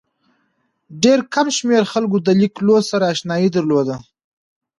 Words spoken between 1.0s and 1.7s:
ډېر کم